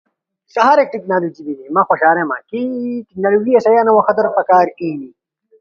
سا 0.53 0.61
ہرے 0.67 0.83
ٹیکنالوجی 0.93 1.41
ہنی 1.47 1.67
مہ 1.75 1.81
خوشاریما۔ 1.87 2.37
چی 2.49 2.59
نرمیا 3.21 3.59
قدر 4.07 4.25
پکار 4.37 4.65
تھی 4.77 4.91